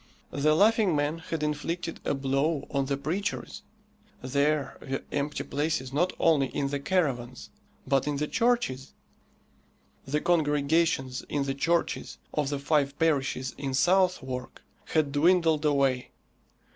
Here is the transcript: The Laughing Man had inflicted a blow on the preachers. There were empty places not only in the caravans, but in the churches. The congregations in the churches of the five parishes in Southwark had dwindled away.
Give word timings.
The 0.31 0.55
Laughing 0.55 0.95
Man 0.95 1.19
had 1.19 1.43
inflicted 1.43 1.99
a 2.03 2.15
blow 2.15 2.65
on 2.71 2.87
the 2.87 2.97
preachers. 2.97 3.61
There 4.23 4.75
were 4.81 5.03
empty 5.11 5.43
places 5.43 5.93
not 5.93 6.11
only 6.19 6.47
in 6.47 6.69
the 6.69 6.79
caravans, 6.79 7.51
but 7.85 8.07
in 8.07 8.15
the 8.15 8.27
churches. 8.27 8.93
The 10.07 10.19
congregations 10.19 11.23
in 11.29 11.43
the 11.43 11.53
churches 11.53 12.17
of 12.33 12.49
the 12.49 12.57
five 12.57 12.97
parishes 12.97 13.53
in 13.59 13.75
Southwark 13.75 14.63
had 14.85 15.11
dwindled 15.11 15.65
away. 15.65 16.09